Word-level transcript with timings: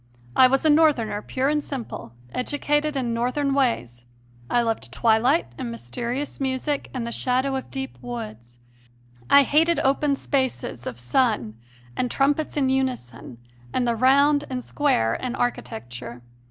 I 0.35 0.47
was 0.47 0.65
a 0.65 0.69
Northerner 0.71 1.21
pure 1.21 1.47
and 1.47 1.63
simple, 1.63 2.13
educated 2.33 2.95
in 2.95 3.13
Northern 3.13 3.53
ways. 3.53 4.07
I 4.49 4.63
loved 4.63 4.91
twilight 4.91 5.53
and 5.59 5.69
mysterious 5.69 6.39
music 6.39 6.89
and 6.91 7.05
the 7.05 7.11
shadow 7.11 7.55
of 7.55 7.69
deep 7.69 7.99
woods; 8.01 8.57
I 9.29 9.43
hated 9.43 9.77
open 9.81 10.15
spaces 10.15 10.87
of 10.87 10.97
sun 10.97 11.59
and 11.95 12.09
trumpets 12.09 12.57
in 12.57 12.69
unison 12.69 13.37
and 13.73 13.87
the 13.87 13.95
round 13.95 14.43
and 14.49 14.63
square 14.63 15.13
in 15.13 15.35
architecture. 15.35 16.23